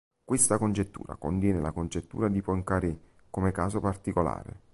Questa 0.25 0.57
congettura 0.57 1.15
contiene 1.15 1.61
la 1.61 1.71
congettura 1.71 2.27
di 2.27 2.41
Poincaré 2.41 2.99
come 3.29 3.51
caso 3.51 3.79
particolare. 3.79 4.59